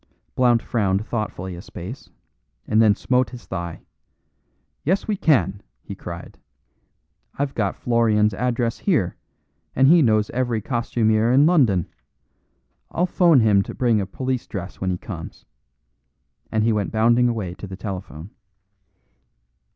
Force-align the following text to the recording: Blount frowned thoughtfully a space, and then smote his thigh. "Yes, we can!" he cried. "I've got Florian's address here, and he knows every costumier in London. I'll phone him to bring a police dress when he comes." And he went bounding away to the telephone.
Blount 0.33 0.63
frowned 0.63 1.05
thoughtfully 1.05 1.53
a 1.55 1.61
space, 1.61 2.09
and 2.67 2.81
then 2.81 2.95
smote 2.95 3.29
his 3.29 3.45
thigh. 3.45 3.81
"Yes, 4.83 5.07
we 5.07 5.15
can!" 5.15 5.61
he 5.83 5.93
cried. 5.93 6.39
"I've 7.37 7.53
got 7.53 7.75
Florian's 7.75 8.33
address 8.33 8.79
here, 8.79 9.15
and 9.75 9.87
he 9.87 10.01
knows 10.01 10.31
every 10.31 10.59
costumier 10.59 11.31
in 11.31 11.45
London. 11.45 11.85
I'll 12.89 13.05
phone 13.05 13.41
him 13.41 13.61
to 13.61 13.75
bring 13.75 14.01
a 14.01 14.07
police 14.07 14.47
dress 14.47 14.81
when 14.81 14.89
he 14.89 14.97
comes." 14.97 15.45
And 16.51 16.63
he 16.63 16.73
went 16.73 16.91
bounding 16.91 17.29
away 17.29 17.53
to 17.53 17.67
the 17.67 17.77
telephone. 17.77 18.31